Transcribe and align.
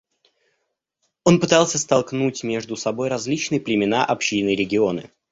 Он 1.25 1.39
пытался 1.39 1.77
столкнуть 1.77 2.43
между 2.43 2.75
собой 2.75 3.07
различные 3.07 3.61
племена, 3.61 4.03
общины 4.03 4.53
и 4.55 4.55
регионы. 4.55 5.11